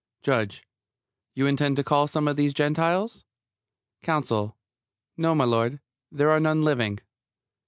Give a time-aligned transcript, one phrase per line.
[0.23, 0.65] JUDGE:
[1.35, 3.23] You intend to call some of these Gentiles?
[4.01, 4.57] COUNSEL:
[5.15, 5.79] No, m'lud.
[6.11, 7.01] There are none living.